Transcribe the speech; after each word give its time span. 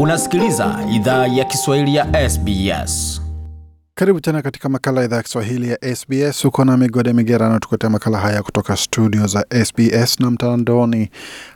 Unasikiliza 0.00 0.78
idhaa 0.94 1.26
ya 1.26 1.44
Kiswahili 1.44 1.94
ya 1.94 2.30
SBS. 2.30 3.22
Karibu 3.94 4.20
tena 4.20 4.42
katika 4.42 4.68
makala 4.68 5.00
ya 5.00 5.06
idhaa 5.06 5.16
ya 5.16 5.22
Kiswahili 5.22 5.68
ya 5.70 5.96
SBS. 5.96 6.44
Uko 6.44 6.64
na 6.64 6.76
Migode 6.76 7.12
Migerano 7.12 7.58
tukuletea 7.58 7.90
makala 7.90 8.18
haya 8.18 8.42
kutoka 8.42 8.76
studio 8.76 9.26
za 9.26 9.46
SBS 9.64 10.20
na 10.20 10.30
mtandaoni, 10.30 11.10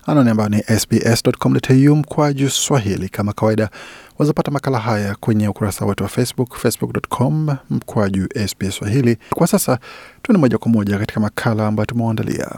anwani 0.06 0.30
ambayo 0.30 0.48
ni 0.48 0.62
sbs.com.au 0.62 1.96
mkwaju 1.96 2.50
swahili. 2.50 3.08
Kama 3.08 3.32
kawaida, 3.32 3.70
wazapata 4.18 4.50
makala 4.50 4.78
haya 4.78 5.14
kwenye 5.20 5.48
ukurasa 5.48 5.84
wetu 5.84 6.02
wa 6.04 6.08
Facebook, 6.08 6.56
facebook.com 6.56 7.56
mkwaju 7.70 8.28
SBS 8.48 8.74
Swahili. 8.76 9.16
Kwa 9.34 9.46
sasa 9.46 9.78
tuende 10.22 10.40
moja 10.40 10.58
kwa 10.58 10.70
moja 10.70 10.98
katika 10.98 11.20
makala 11.20 11.66
ambayo 11.66 11.86
tumeandalia. 11.86 12.48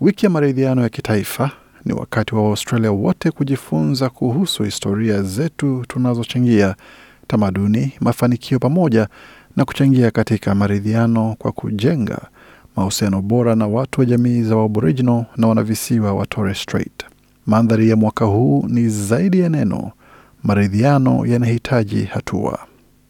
Wiki 0.00 0.26
ya 0.26 0.30
maridhiano 0.30 0.82
ya 0.82 0.88
kitaifa 0.88 1.50
ni 1.86 1.92
wakati 1.92 2.34
wa 2.34 2.42
Waustralia 2.42 2.90
wote 2.92 3.30
kujifunza 3.30 4.08
kuhusu 4.10 4.62
historia 4.62 5.22
zetu 5.22 5.84
tunazochangia 5.88 6.74
tamaduni, 7.26 7.92
mafanikio 8.00 8.58
pamoja 8.58 9.08
na 9.56 9.64
kuchangia 9.64 10.10
katika 10.10 10.54
maridhiano 10.54 11.34
kwa 11.38 11.52
kujenga 11.52 12.18
mahusiano 12.76 13.22
bora 13.22 13.54
na 13.54 13.66
watu 13.66 14.00
wa 14.00 14.06
jamii 14.06 14.42
za 14.42 14.62
Aboriginal 14.64 15.24
na 15.36 15.46
wanavisiwa 15.46 16.12
wa 16.14 16.26
Torres 16.26 16.62
Strait. 16.62 17.04
Mandhari 17.46 17.88
ya 17.90 17.96
mwaka 17.96 18.24
huu 18.24 18.64
ni 18.68 18.88
zaidi 18.88 19.40
ya 19.40 19.48
neno, 19.48 19.90
maridhiano 20.42 21.26
yanahitaji 21.26 22.04
hatua. 22.04 22.58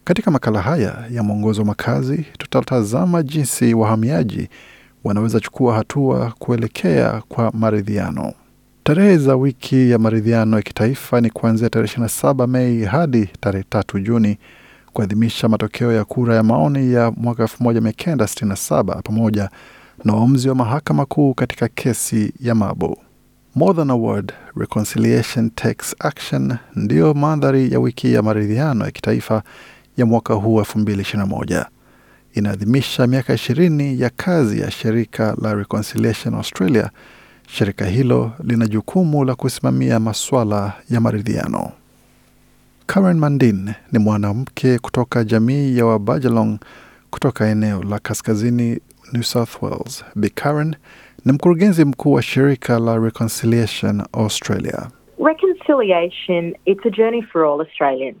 Katika 0.03 0.31
makala 0.31 0.61
haya 0.61 1.05
ya 1.11 1.23
mwongozo 1.23 1.61
wa 1.61 1.67
makazi, 1.67 2.25
tutatazama 2.37 3.23
jinsi 3.23 3.73
wahamiaji 3.73 4.49
wanaweza 5.03 5.39
chukua 5.39 5.75
hatua 5.75 6.33
kuelekea 6.39 7.21
kwa 7.29 7.51
maridhiano. 7.51 8.33
Tarehe 8.87 9.17
za 9.17 9.35
wiki 9.35 9.91
ya 9.91 9.99
maridhiano 9.99 10.55
ya 10.57 10.61
kitaifa 10.63 11.21
ni 11.21 11.29
kuanzia 11.29 11.69
tarehe 11.69 11.93
27 12.01 12.47
Mei 12.47 12.83
hadi 12.85 13.29
tarehe 13.39 13.65
tatu 13.69 13.99
Juni 13.99 14.37
kuadhimisha 14.93 15.49
matokeo 15.49 15.91
ya 15.93 16.05
kura 16.05 16.35
ya 16.35 16.43
maoni 16.43 16.93
ya 16.93 17.11
mwaka 17.11 17.43
1967 17.43 19.01
pamoja 19.01 19.49
na 20.03 20.13
uamuzi 20.15 20.49
wa 20.49 20.55
mahakama 20.55 21.05
kuu 21.05 21.33
katika 21.33 21.67
kesi 21.67 22.33
ya 22.39 22.55
Mabo. 22.55 22.97
More 23.55 23.73
than 23.73 23.89
a 23.89 23.95
word, 23.95 24.33
reconciliation 24.55 25.49
takes 25.49 25.95
action 25.99 26.57
ndiyo 26.75 27.13
mandhari 27.13 27.71
ya 27.73 27.79
wiki 27.79 28.13
ya 28.13 28.21
maridhiano 28.21 28.85
ya 28.85 28.91
kitaifa 28.91 29.43
ya 29.97 30.05
mwaka 30.05 30.33
huu 30.33 30.59
2021. 30.61 31.65
Inaadhimisha 32.33 33.07
miaka 33.07 33.33
ishirini 33.33 34.01
ya 34.01 34.09
kazi 34.09 34.59
ya 34.59 34.71
shirika 34.71 35.35
la 35.41 35.53
Reconciliation 35.55 36.33
Australia. 36.33 36.89
Shirika 37.49 37.85
hilo 37.85 38.31
lina 38.43 38.67
jukumu 38.67 39.23
la 39.25 39.35
kusimamia 39.35 39.99
masuala 39.99 40.73
ya 40.89 41.01
maridhiano. 41.01 41.71
Karen 42.85 43.17
Mandin 43.17 43.71
ni 43.91 43.99
mwanamke 43.99 44.79
kutoka 44.79 45.23
jamii 45.23 45.77
ya 45.77 45.85
Wabajalong 45.85 46.57
kutoka 47.09 47.47
eneo 47.47 47.83
la 47.83 47.99
kaskazini 47.99 48.79
New 49.13 49.23
South 49.23 49.61
Wales. 49.61 50.05
Bi 50.15 50.29
Karen 50.29 50.75
ni 51.25 51.31
mkurugenzi 51.31 51.85
mkuu 51.85 52.11
wa 52.13 52.21
shirika 52.21 52.79
la 52.79 52.97
Reconciliation 52.97 54.03
Australia. 54.13 54.87
Reconciliation, 55.25 56.53
it's 56.65 56.85
a 56.85 56.89
journey 56.89 57.21
for 57.31 57.43
all 57.45 57.61
Australians. 57.61 58.17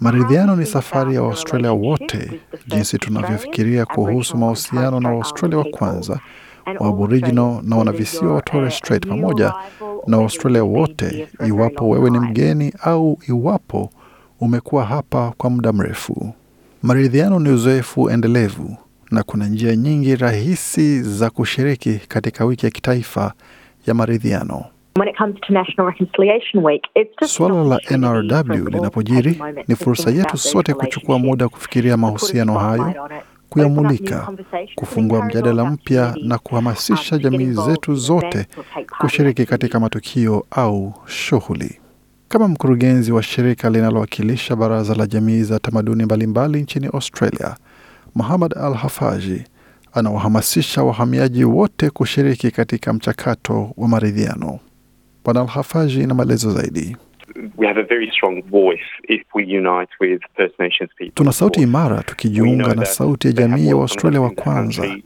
Maridhiano 0.00 0.56
ni 0.56 0.66
safari 0.66 1.14
ya 1.14 1.22
Waustralia 1.22 1.72
wote, 1.72 2.40
jinsi 2.66 2.98
tunavyofikiria 2.98 3.86
kuhusu 3.86 4.36
mahusiano 4.36 5.00
na 5.00 5.08
Waustralia 5.10 5.58
wa 5.58 5.64
kwanza 5.64 6.20
wa 6.80 6.88
Aboriginal 6.88 7.60
na 7.62 7.76
wanavisiwa 7.76 8.34
wa 8.34 8.42
Torres 8.42 8.78
Strait 8.78 9.06
pamoja 9.06 9.52
na 10.06 10.16
Waustralia 10.18 10.64
wote, 10.64 11.28
iwapo 11.46 11.88
wewe 11.88 12.10
ni 12.10 12.18
mgeni 12.20 12.72
au 12.82 13.18
iwapo 13.28 13.90
umekuwa 14.40 14.84
hapa 14.84 15.32
kwa 15.36 15.50
muda 15.50 15.72
mrefu. 15.72 16.32
Maridhiano 16.82 17.38
ni 17.38 17.48
uzoefu 17.50 18.10
endelevu 18.10 18.76
na 19.10 19.22
kuna 19.22 19.46
njia 19.46 19.76
nyingi 19.76 20.16
rahisi 20.16 21.02
za 21.02 21.30
kushiriki 21.30 22.00
katika 22.08 22.44
wiki 22.44 22.66
ya 22.66 22.70
kitaifa 22.72 23.32
ya 23.86 23.94
maridhiano. 23.94 24.64
When 24.98 25.08
it 25.08 25.16
comes 25.16 25.36
to 25.46 25.52
National 25.52 25.86
Reconciliation 25.92 26.64
Week, 26.64 26.82
it's 26.96 27.14
just 27.20 27.34
Suala 27.34 27.64
la 27.64 27.78
NRW 27.90 28.68
linapojiri 28.68 29.40
ni 29.68 29.76
fursa 29.76 30.10
yetu 30.10 30.36
sote 30.36 30.74
kuchukua 30.74 31.18
muda 31.18 31.48
kufikiria 31.48 31.96
mahusiano 31.96 32.58
hayo, 32.58 32.94
kuyamulika, 33.48 34.32
kufungua 34.74 35.24
mjadala 35.24 35.64
mpya 35.64 36.14
na 36.22 36.38
kuhamasisha 36.38 37.16
um, 37.16 37.22
jamii 37.22 37.52
zetu 37.52 37.94
zote 37.94 38.46
kushiriki 39.00 39.46
katika 39.46 39.80
matukio 39.80 40.46
au 40.50 40.94
shughuli. 41.06 41.80
Kama 42.28 42.48
mkurugenzi 42.48 43.12
wa 43.12 43.22
shirika 43.22 43.70
linalowakilisha 43.70 44.56
baraza 44.56 44.94
la 44.94 45.06
jamii 45.06 45.42
za 45.42 45.58
tamaduni 45.58 46.04
mbalimbali 46.04 46.62
nchini 46.62 46.86
Australia, 46.86 47.56
Muhammad 48.14 48.54
Al 48.58 48.74
Hafaji 48.74 49.44
anawahamasisha 49.92 50.82
wahamiaji 50.82 51.44
wote 51.44 51.90
kushiriki 51.90 52.50
katika 52.50 52.92
mchakato 52.92 53.70
wa 53.76 53.88
maridhiano. 53.88 54.58
Bwana 55.24 55.40
Al 55.40 55.46
Hafaji 55.46 56.06
na 56.06 56.14
maelezo 56.14 56.52
zaidi. 56.52 56.96
We 57.56 57.66
have 57.66 57.76
a 57.80 57.84
very 57.84 58.10
strong 58.10 58.42
voice 58.50 58.86
if 59.08 59.22
we 59.34 59.44
unite 59.44 59.88
with 60.00 60.20
First 60.36 60.58
Nations 60.58 60.90
people. 60.98 61.14
Tuna 61.14 61.32
sauti 61.32 61.60
imara 61.62 62.02
tukijiunga 62.02 62.74
na 62.74 62.84
sauti 62.84 63.26
ya 63.26 63.32
jamii 63.32 63.68
ya 63.68 63.76
Waustralia 63.76 64.20
wa 64.20 64.30
kwanza. 64.30 64.96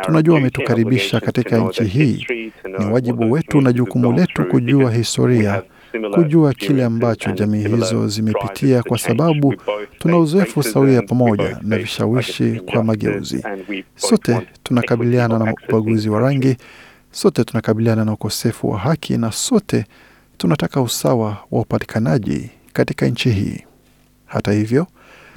Tunajua 0.00 0.34
wametukaribisha 0.34 1.20
katika 1.20 1.58
nchi 1.58 1.84
hii. 1.84 2.26
Ni 2.78 2.84
wajibu 2.86 3.32
wetu 3.32 3.60
na 3.60 3.72
jukumu 3.72 4.12
letu 4.12 4.44
kujua 4.44 4.92
historia, 4.92 5.62
kujua 6.14 6.52
kile 6.54 6.84
ambacho 6.84 7.30
jamii 7.30 7.68
hizo 7.68 8.08
zimepitia, 8.08 8.82
kwa 8.82 8.98
sababu 8.98 9.54
tuna 9.98 10.18
uzoefu 10.18 10.62
sawia 10.62 11.02
pamoja 11.02 11.58
na 11.62 11.78
vishawishi 11.78 12.60
kwa 12.60 12.84
mageuzi. 12.84 13.44
Sote 13.96 14.46
tunakabiliana 14.62 15.38
na 15.38 15.54
ubaguzi 15.68 16.08
wa 16.08 16.20
rangi, 16.20 16.56
sote 17.10 17.44
tunakabiliana 17.44 18.04
na 18.04 18.12
ukosefu 18.12 18.70
wa 18.70 18.78
haki, 18.78 19.18
na 19.18 19.32
sote 19.32 19.84
tunataka 20.38 20.80
usawa 20.80 21.36
wa 21.50 21.60
upatikanaji 21.60 22.50
katika 22.72 23.06
nchi 23.06 23.30
hii. 23.30 23.64
Hata 24.26 24.52
hivyo, 24.52 24.86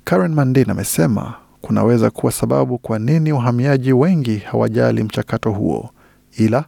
Karen 0.03 0.33
Mandin 0.33 0.69
amesema 0.69 1.33
kunaweza 1.61 2.09
kuwa 2.09 2.31
sababu 2.31 2.77
kwa 2.77 2.99
nini 2.99 3.31
wahamiaji 3.31 3.93
wengi 3.93 4.37
hawajali 4.37 5.03
mchakato 5.03 5.51
huo, 5.51 5.89
ila 6.37 6.65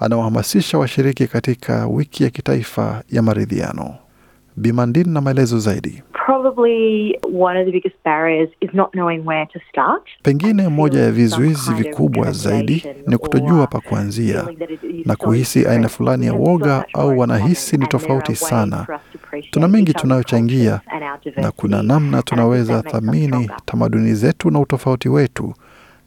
anawahamasisha 0.00 0.78
washiriki 0.78 1.26
katika 1.26 1.86
wiki 1.86 2.24
ya 2.24 2.30
kitaifa 2.30 3.02
ya 3.10 3.22
maridhiano. 3.22 3.94
Bi 4.60 4.72
Mandin 4.72 5.08
na 5.10 5.20
maelezo 5.20 5.58
zaidi. 5.58 6.02
Probably 6.26 7.18
one 7.32 7.56
of 7.60 7.66
the 7.66 7.72
biggest 7.72 7.96
barriers 8.04 8.48
is 8.60 8.70
not 8.74 8.90
knowing 8.92 9.24
where 9.26 9.46
to 9.46 9.60
start. 9.70 10.02
Pengine 10.22 10.68
moja 10.68 11.00
ya 11.00 11.12
vizuizi 11.12 11.72
vikubwa 11.74 12.32
zaidi 12.32 12.84
ni 13.06 13.18
kutojua 13.18 13.66
pa 13.66 13.80
kuanzia 13.80 14.44
na 15.04 15.16
kuhisi 15.16 15.66
aina 15.66 15.88
fulani 15.88 16.26
ya 16.26 16.32
woga 16.32 16.84
au 16.94 17.18
wanahisi 17.18 17.76
ni 17.76 17.86
tofauti 17.86 18.36
sana. 18.36 18.86
Tuna 19.50 19.68
mengi 19.68 19.92
tunayochangia 19.94 20.80
na 21.36 21.50
kuna 21.50 21.82
namna 21.82 22.22
tunaweza 22.22 22.82
thamini 22.82 23.50
tamaduni 23.64 24.14
zetu 24.14 24.50
na 24.50 24.60
utofauti 24.60 25.08
wetu, 25.08 25.54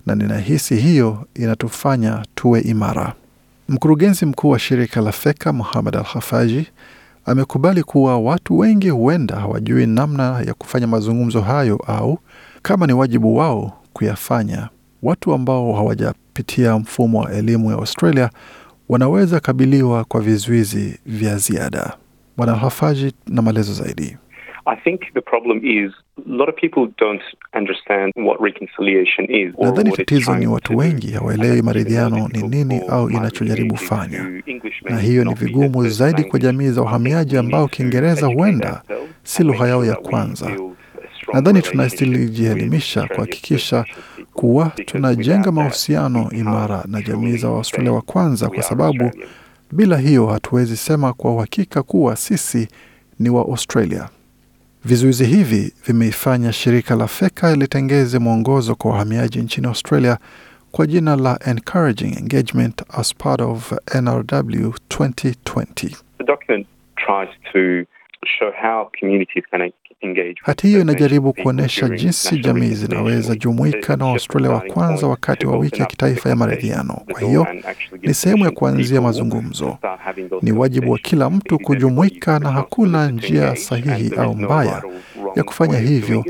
na 0.06 0.16
ninahisi 0.16 0.76
hiyo 0.76 1.28
inatufanya 1.36 2.26
tuwe 2.36 2.62
imara. 2.62 3.14
Mkurugenzi 3.70 4.26
mkuu 4.26 4.50
wa 4.50 4.60
shirika 4.60 5.02
la 5.02 5.12
Feka 5.12 5.54
Muhammad 5.54 5.96
Al 5.98 6.04
Hafaji 6.04 6.68
amekubali 7.26 7.84
kuwa 7.84 8.20
watu 8.20 8.58
wengi 8.60 8.90
huenda 8.90 9.36
hawajui 9.36 9.86
namna 9.88 10.42
ya 10.48 10.54
kufanya 10.54 10.88
mazungumzo 10.88 11.42
hayo 11.42 11.76
au 11.88 12.20
kama 12.62 12.88
ni 12.88 12.94
wajibu 12.94 13.36
wao 13.38 13.84
kuyafanya. 13.94 14.70
Watu 15.04 15.34
ambao 15.34 15.74
hawajapitia 15.74 16.78
mfumo 16.80 17.20
wa 17.20 17.32
elimu 17.34 17.70
ya 17.72 17.76
Australia 17.78 18.30
wanaweza 18.90 19.40
kabiliwa 19.40 20.04
kwa 20.04 20.22
vizuizi 20.22 21.00
vya 21.06 21.38
ziada. 21.38 21.98
Bwana 22.38 22.56
Hafaji 22.56 23.14
na 23.28 23.42
maelezo 23.42 23.74
zaidi. 23.74 24.18
I 24.66 24.76
think 24.76 25.02
the 25.14 25.22
problem 25.22 25.58
is 25.66 25.92
a 26.18 26.22
lot 26.26 26.50
of 26.50 26.56
people 26.56 26.88
don't 26.98 27.22
understand 27.54 28.14
what 28.16 28.40
reconciliation 28.42 29.26
is. 29.30 29.54
or 29.58 29.66
Nadhani 29.66 29.92
tatizo 29.92 30.36
ni 30.36 30.48
watu 30.48 30.78
wengi 30.78 31.12
hawaelewi 31.12 31.62
maridhiano 31.62 32.28
ni 32.34 32.44
nini 32.44 32.82
au 32.90 33.10
inachojaribu 33.10 33.76
fanya, 33.78 34.42
na 34.90 35.00
hiyo 35.00 35.24
ni 35.24 35.34
vigumu 35.34 35.90
zaidi 35.90 36.24
kwa 36.24 36.40
jamii 36.40 36.70
za 36.70 36.82
uhamiaji 36.82 37.38
ambao 37.38 37.68
Kiingereza 37.68 38.28
huenda 38.28 38.82
si 39.24 39.44
lugha 39.44 39.68
yao 39.68 39.86
ya 39.86 39.96
kwanza. 39.96 40.52
Nadhani 41.34 41.62
tunastili 41.62 42.30
jielimisha 42.30 43.08
kuhakikisha 43.16 43.86
kuwa 44.34 44.72
tunajenga 44.86 45.52
mahusiano 45.52 46.30
imara 46.32 46.84
na 46.88 47.02
jamii 47.02 47.38
za 47.38 47.50
Waustralia 47.50 47.92
wa 47.92 48.02
kwanza, 48.02 48.50
kwa 48.50 48.64
sababu 48.64 49.12
bila 49.72 49.98
hiyo 49.98 50.28
hatuwezi 50.28 50.78
sema 50.78 51.14
kwa 51.14 51.34
uhakika 51.34 51.84
kuwa 51.84 52.16
sisi 52.16 52.68
ni 53.20 53.30
wa 53.30 53.42
Australia. 53.42 54.10
Vizuizi 54.86 55.26
hivi 55.26 55.74
vimeifanya 55.88 56.54
shirika 56.54 56.96
la 56.96 57.08
Feka 57.08 57.56
litengeze 57.56 58.20
mwongozo 58.20 58.76
kwa 58.76 58.92
wahamiaji 58.92 59.40
nchini 59.40 59.68
Australia 59.68 60.18
kwa 60.74 60.88
jina 60.88 61.16
la 61.16 61.38
Encouraging 61.46 62.18
Engagement 62.18 62.82
as 62.98 63.14
part 63.14 63.42
of 63.42 63.72
NRW 63.94 64.74
2020. 64.90 65.96
The 66.18 66.24
document 66.24 66.66
tries 66.98 67.30
to 67.54 67.86
show 68.40 68.52
how 68.62 68.90
communities 69.00 69.44
can 69.52 69.72
engage. 70.02 70.36
Hati 70.44 70.68
hiyo 70.68 70.82
inajaribu 70.82 71.34
kuonyesha 71.34 71.90
jinsi 71.90 72.40
jamii 72.40 72.70
zinaweza 72.74 73.36
jumuika 73.36 73.96
na 73.96 74.06
Waustralia 74.06 74.50
wa 74.52 74.60
kwanza 74.62 75.08
wakati 75.08 75.48
wa 75.48 75.58
wiki 75.58 75.80
ya 75.82 75.86
kitaifa 75.86 76.30
ya 76.30 76.36
maridhiano. 76.36 77.02
Kwa 77.12 77.22
hiyo 77.22 77.48
ni 78.02 78.14
sehemu 78.14 78.46
ya 78.46 78.52
kuanzia 78.52 79.02
mazungumzo. 79.02 79.78
Ni 80.42 80.52
wajibu 80.52 80.92
wa 80.92 80.98
kila 81.00 81.30
mtu 81.30 81.60
kujumuika, 81.60 82.40
na 82.40 82.52
hakuna 82.52 83.08
njia 83.12 83.56
sahihi 83.56 84.16
au 84.18 84.36
mbaya 84.36 84.84
ya 85.36 85.44
kufanya 85.44 85.80
hivyo, 85.80 86.26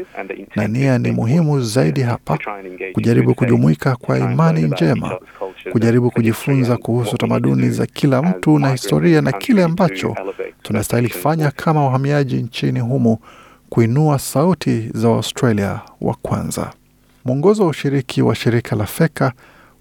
na 0.56 0.68
nia 0.68 0.98
ni 0.98 1.12
muhimu 1.12 1.62
zaidi 1.62 2.02
hapa, 2.02 2.40
kujaribu 2.94 3.36
kujumuika 3.36 3.96
kwa 3.96 4.18
imani 4.20 4.62
njema, 4.62 5.20
kujaribu 5.72 6.12
kujifunza 6.12 6.78
kuhusu 6.78 7.18
tamaduni 7.18 7.70
za 7.70 7.86
kila 7.86 8.22
mtu 8.22 8.60
na 8.60 8.72
historia 8.72 9.22
na 9.22 9.32
kile 9.32 9.64
ambacho 9.64 10.16
tunastahili 10.62 11.10
kufanya 11.10 11.52
kama 11.52 11.86
wahamiaji 11.86 12.36
nchini 12.44 12.80
humo, 12.80 13.20
kuinua 13.70 14.20
sauti 14.20 14.90
za 14.94 15.10
Waustralia 15.10 15.80
wa 16.02 16.14
kwanza. 16.22 16.72
Mwongozo 17.26 17.64
wa 17.64 17.70
ushiriki 17.70 18.22
wa 18.22 18.36
shirika 18.36 18.76
la 18.76 18.86
Feka 18.86 19.32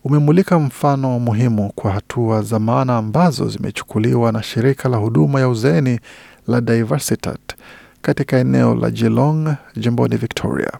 umemulika 0.05 0.58
mfano 0.58 1.19
muhimu 1.19 1.73
kwa 1.75 1.93
hatua 1.93 2.43
za 2.43 2.58
maana 2.58 2.96
ambazo 2.96 3.49
zimechukuliwa 3.49 4.32
na 4.32 4.43
shirika 4.43 4.88
la 4.88 4.96
huduma 4.96 5.40
ya 5.40 5.49
uzeeni 5.49 6.00
la 6.49 6.61
Diversitat 6.61 7.40
katika 8.02 8.37
eneo 8.38 8.75
la 8.75 8.90
Geelong 8.90 9.55
jimboni 9.76 10.17
Victoria. 10.17 10.70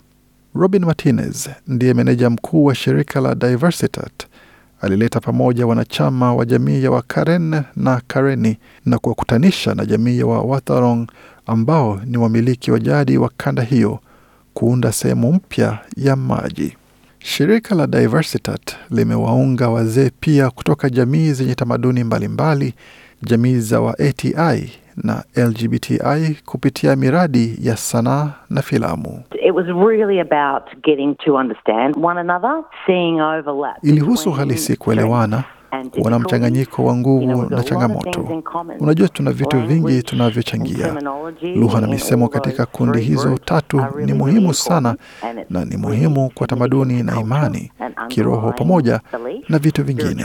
Robin 0.55 0.85
Martinez 0.85 1.49
ndiye 1.69 1.95
meneja 1.95 2.31
mkuu 2.31 2.65
wa 2.65 2.75
shirika 2.75 3.21
la 3.21 3.35
Diversitat. 3.35 4.13
Alileta 4.83 5.21
pamoja 5.21 5.67
wanachama 5.67 6.35
wa 6.35 6.45
jamii 6.45 6.83
ya 6.85 6.91
Wakaren 6.91 7.63
na 7.77 8.01
Kareni 8.07 8.59
na 8.87 8.99
kuwakutanisha 8.99 9.75
na 9.75 9.87
jamii 9.87 10.19
ya 10.19 10.27
Wawatharong 10.27 11.07
ambao 11.47 12.01
ni 12.07 12.17
wamiliki 12.19 12.71
wa 12.71 12.79
jadi 12.81 13.19
wa 13.19 13.31
kanda 13.37 13.63
hiyo 13.63 13.99
kuunda 14.55 14.93
sehemu 14.93 15.33
mpya 15.33 15.79
ya 15.97 16.17
maji. 16.17 16.77
Shirika 17.19 17.75
la 17.75 17.87
Diversitat 17.87 18.77
limewaunga 18.91 19.69
wazee 19.69 20.11
pia 20.21 20.51
kutoka 20.51 20.91
jamii 20.91 21.33
zenye 21.33 21.55
tamaduni 21.55 22.05
mbalimbali, 22.05 22.75
jamii 23.23 23.59
za 23.59 23.81
wa 23.81 23.99
ATI 23.99 24.73
na 24.97 25.25
LGBTI 25.37 26.37
kupitia 26.47 26.97
miradi 26.97 27.59
ya 27.63 27.77
sanaa 27.77 28.31
na 28.51 28.63
filamu. 28.63 29.23
It 29.47 29.55
was 29.55 29.67
really 29.67 30.21
about 30.21 30.63
getting 30.85 31.15
to 31.25 31.35
understand 31.35 31.97
one 32.05 32.21
another, 32.21 32.65
seeing 32.87 33.21
overlap. 33.21 33.77
Ilihusu 33.85 34.31
halisi 34.31 34.77
kuelewana, 34.77 35.45
kuona 35.91 36.19
mchanganyiko 36.19 36.85
wa 36.85 36.97
nguvu 36.97 37.47
na 37.51 37.63
changamoto. 37.63 38.43
Unajua, 38.81 39.09
tuna 39.09 39.31
vitu 39.33 39.61
vingi 39.61 40.03
tunavyochangia. 40.03 40.95
Lugha 41.57 41.81
na 41.81 41.87
misemo 41.87 42.29
katika 42.29 42.67
kundi 42.67 43.01
hizo 43.01 43.39
tatu 43.45 43.85
ni 44.07 44.13
muhimu 44.13 44.55
sana 44.55 44.97
na 45.51 45.65
ni 45.65 45.77
muhimu 45.77 46.31
kwa 46.35 46.47
tamaduni 46.47 47.03
na 47.03 47.21
imani, 47.21 47.73
kiroho 48.09 48.53
pamoja 48.53 49.01
na 49.49 49.59
vitu 49.59 49.85
vingine. 49.85 50.25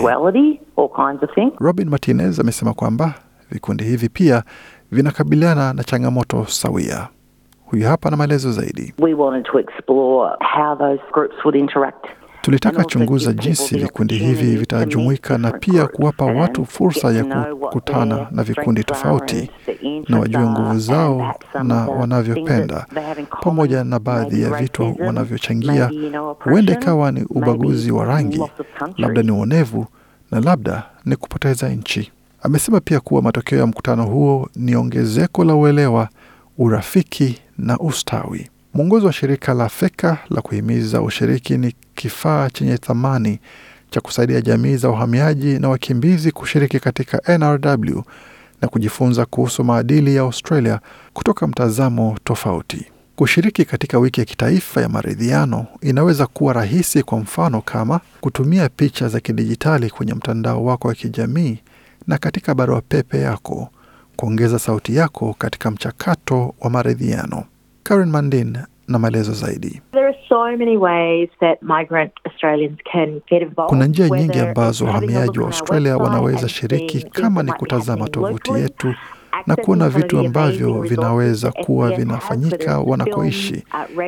Robin 1.59 1.89
Martinez 1.89 2.39
amesema 2.39 2.73
kwamba 2.73 3.13
vikundi 3.51 3.83
hivi 3.83 4.09
pia 4.09 4.43
vinakabiliana 4.91 5.73
na 5.73 5.83
changamoto 5.83 6.45
sawia. 6.45 7.07
Huyu 7.65 7.87
hapa 7.87 8.09
na 8.09 8.17
maelezo 8.17 8.51
zaidi. 8.51 8.93
We 8.99 9.13
wanted 9.13 9.45
to 9.51 9.59
explore 9.59 10.29
how 10.55 10.75
those 10.77 11.01
groups 11.13 11.35
would 11.45 11.55
interact. 11.55 12.05
Tulitaka 12.41 12.83
chunguza 12.83 13.33
jinsi 13.33 13.77
vikundi 13.77 14.15
hivi 14.17 14.55
vitajumuika 14.55 15.37
na 15.37 15.51
pia 15.51 15.87
kuwapa 15.87 16.25
watu 16.25 16.65
fursa 16.65 17.11
ya 17.11 17.23
kukutana 17.23 18.27
na 18.31 18.43
vikundi 18.43 18.83
tofauti 18.83 19.51
na 20.09 20.19
wajue 20.19 20.41
nguvu 20.49 20.79
zao 20.79 21.35
na 21.63 21.75
wanavyopenda 21.87 22.85
pamoja 23.41 23.83
na 23.83 23.99
baadhi 23.99 24.41
ya 24.41 24.49
vitu 24.49 24.95
wanavyochangia. 24.99 25.91
Huenda 26.39 26.73
ikawa 26.73 27.11
ni 27.11 27.23
ubaguzi 27.29 27.91
wa 27.91 28.05
rangi, 28.05 28.43
labda 28.97 29.23
ni 29.23 29.31
uonevu 29.31 29.85
na 30.31 30.39
labda 30.41 30.83
ni 31.05 31.15
kupoteza 31.15 31.69
nchi. 31.69 32.11
Amesema 32.47 32.79
pia 32.79 32.99
kuwa 32.99 33.21
matokeo 33.21 33.59
ya 33.59 33.67
mkutano 33.67 34.05
huo 34.05 34.49
ni 34.55 34.75
ongezeko 34.75 35.43
la 35.43 35.55
uelewa, 35.55 36.09
urafiki 36.57 37.39
na 37.57 37.79
ustawi. 37.79 38.49
Mwongozi 38.73 39.05
wa 39.05 39.13
shirika 39.13 39.53
la 39.53 39.69
Feka 39.69 40.17
la 40.29 40.41
kuhimiza 40.41 41.01
ushiriki 41.01 41.57
ni 41.57 41.73
kifaa 41.95 42.49
chenye 42.49 42.77
thamani 42.77 43.39
cha 43.89 44.01
kusaidia 44.01 44.41
jamii 44.41 44.75
za 44.75 44.89
uhamiaji 44.89 45.59
na 45.59 45.69
wakimbizi 45.69 46.31
kushiriki 46.31 46.79
katika 46.79 47.37
NRW 47.37 48.01
na 48.61 48.67
kujifunza 48.67 49.25
kuhusu 49.25 49.63
maadili 49.63 50.15
ya 50.15 50.21
Australia 50.21 50.79
kutoka 51.13 51.47
mtazamo 51.47 52.17
tofauti. 52.23 52.85
Kushiriki 53.15 53.65
katika 53.65 53.99
wiki 53.99 54.19
ya 54.19 54.25
kitaifa 54.25 54.81
ya 54.81 54.89
maridhiano 54.89 55.65
inaweza 55.81 56.27
kuwa 56.27 56.53
rahisi, 56.53 57.03
kwa 57.03 57.19
mfano 57.19 57.61
kama 57.61 57.99
kutumia 58.21 58.69
picha 58.69 59.07
za 59.07 59.19
kidijitali 59.19 59.89
kwenye 59.89 60.13
mtandao 60.13 60.65
wako 60.65 60.87
wa 60.87 60.93
kijamii 60.93 61.59
na 62.07 62.17
katika 62.17 62.55
barua 62.55 62.81
pepe 62.81 63.19
yako, 63.19 63.69
kuongeza 64.15 64.59
sauti 64.59 64.95
yako 64.95 65.35
katika 65.37 65.71
mchakato 65.71 66.55
wa 66.61 66.69
maridhiano. 66.69 67.43
Karen 67.83 68.09
Mandin 68.09 68.57
na 68.87 68.99
maelezo 68.99 69.33
zaidi. 69.33 69.81
There 69.91 70.05
are 70.07 70.17
so 70.29 70.57
many 70.57 70.77
ways 70.77 71.29
that 71.39 71.61
migrant 71.61 72.11
Australians 72.25 72.77
can 72.93 73.21
get 73.29 73.41
involved. 73.41 73.69
Kuna 73.69 73.85
njia 73.85 74.09
nyingi 74.09 74.39
ambazo 74.39 74.85
wahamiaji 74.85 75.39
wa 75.39 75.45
Australia 75.47 75.97
wanaweza 75.97 76.49
shiriki, 76.49 77.01
kama 77.03 77.43
ni 77.43 77.51
kutazama 77.51 78.07
tovuti 78.09 78.51
yetu 78.51 78.93
na 79.47 79.55
kuona 79.55 79.89
vitu 79.89 80.19
ambavyo 80.19 80.81
vinaweza 80.81 81.51
kuwa 81.51 81.91
vinafanyika 81.91 82.79
wanakoishi, 82.79 83.63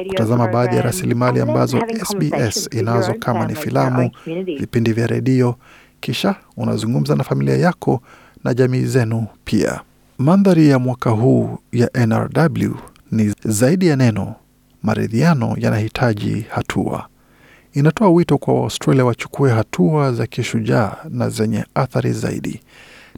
kutazama 0.07 0.47
baadhi 0.47 0.75
ya 0.75 0.81
rasilimali 0.81 1.39
ambazo 1.39 1.79
SBS 2.03 2.69
inazo 2.73 3.13
kama 3.13 3.45
ni 3.45 3.55
filamu, 3.55 4.11
vipindi 4.45 4.93
vya 4.93 5.07
redio, 5.07 5.55
kisha 5.99 6.35
unazungumza 6.57 7.15
na 7.15 7.23
familia 7.23 7.57
yako 7.57 8.01
na 8.43 8.53
jamii 8.53 8.85
zenu 8.85 9.27
pia. 9.45 9.81
Mandhari 10.17 10.69
ya 10.69 10.79
mwaka 10.79 11.09
huu 11.09 11.57
ya 11.71 11.89
NRW 12.07 12.75
ni 13.11 13.33
zaidi 13.45 13.87
ya 13.87 13.95
neno. 13.95 14.35
Maridhiano 14.83 15.55
yanahitaji 15.59 16.45
hatua. 16.49 17.07
Inatoa 17.73 18.09
wito 18.09 18.37
kwa 18.37 18.53
Waaustralia 18.53 19.05
wachukue 19.05 19.51
hatua 19.51 20.13
za 20.13 20.27
kishujaa 20.27 20.95
na 21.09 21.29
zenye 21.29 21.65
athari 21.75 22.13
zaidi, 22.13 22.61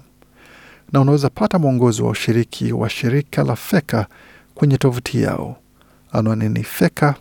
na 0.92 1.00
unaweza 1.00 1.30
pata 1.30 1.58
mwongozo 1.58 2.04
wa 2.04 2.10
ushiriki 2.10 2.72
wa 2.72 2.88
shirika 2.90 3.44
la 3.44 3.56
Feka 3.56 4.06
kwenye 4.54 4.78
tovuti 4.78 5.22
yao. 5.22 5.56
Anwani 6.12 6.49
ni 6.49 6.62
feka 6.62 7.14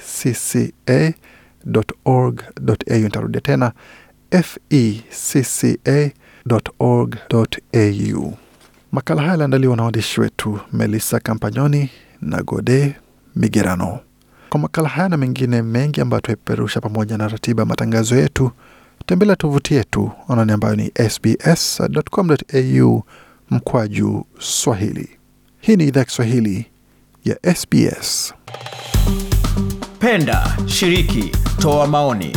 fecca.org.au. 0.00 2.32
Nitarudia 3.02 3.40
tena 3.40 3.72
fecca.org.au. 6.48 8.36
Makala 8.92 9.20
haya 9.20 9.30
yaliandaliwa 9.32 9.76
na 9.76 9.82
waandishi 9.82 10.20
wetu 10.20 10.60
Melissa 10.72 11.20
Kampanyoni 11.20 11.90
na 12.22 12.42
Gode 12.42 12.94
Migerano. 13.36 13.98
Kwa 14.48 14.60
makala 14.60 14.88
haya 14.88 15.08
na 15.08 15.16
mengine 15.16 15.62
mengi 15.62 16.00
ambayo 16.00 16.20
tumepeperusha 16.20 16.80
pamoja 16.80 17.18
na 17.18 17.28
ratiba 17.28 17.62
ya 17.62 17.66
matangazo 17.66 18.16
yetu, 18.16 18.50
tembelea 19.06 19.36
tovuti 19.36 19.74
yetu 19.74 20.10
anwani 20.28 20.52
ambayo 20.52 20.76
ni 20.76 20.92
sbs.com.au 21.10 23.02
mkwaju 23.50 24.26
Swahili. 24.38 25.08
Hii 25.60 25.76
ni 25.76 25.84
idhaa 25.88 26.04
Kiswahili 26.04 26.66
ya 27.24 27.54
SBS. 27.54 28.34
Penda, 29.98 30.56
shiriki, 30.66 31.32
toa 31.58 31.86
maoni. 31.86 32.36